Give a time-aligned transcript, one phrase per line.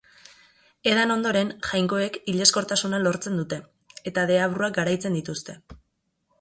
[0.91, 3.61] Edan ondoren, jainkoek hilezkortasuna lortzen dute,
[4.13, 5.61] eta deabruak garaitzen dituzte.